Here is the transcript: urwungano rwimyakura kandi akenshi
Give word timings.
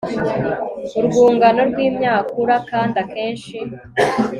urwungano 0.97 1.61
rwimyakura 1.69 2.55
kandi 2.69 2.95
akenshi 3.03 3.57